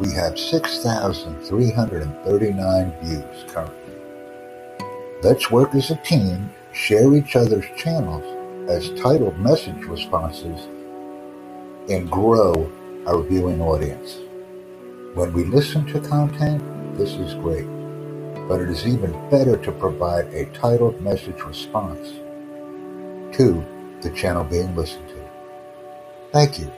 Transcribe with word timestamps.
We 0.00 0.12
have 0.12 0.38
6,339 0.38 2.92
views 3.02 3.44
currently. 3.48 3.94
Let's 5.22 5.50
work 5.50 5.74
as 5.74 5.90
a 5.90 5.96
team, 5.96 6.50
share 6.72 7.12
each 7.14 7.34
other's 7.34 7.64
channels 7.76 8.22
as 8.70 8.90
titled 9.00 9.36
message 9.40 9.84
responses, 9.86 10.68
and 11.90 12.08
grow 12.08 12.70
our 13.08 13.22
viewing 13.22 13.60
audience. 13.60 14.18
When 15.14 15.32
we 15.32 15.42
listen 15.44 15.84
to 15.86 16.00
content, 16.00 16.62
this 16.96 17.14
is 17.14 17.34
great, 17.34 17.66
but 18.46 18.60
it 18.60 18.68
is 18.68 18.86
even 18.86 19.10
better 19.30 19.56
to 19.56 19.72
provide 19.72 20.32
a 20.32 20.44
titled 20.52 21.02
message 21.02 21.42
response 21.42 22.08
to 23.36 23.64
the 24.02 24.10
channel 24.14 24.44
being 24.44 24.76
listened 24.76 25.08
to. 25.08 25.16
Thank 26.30 26.60
you. 26.60 26.70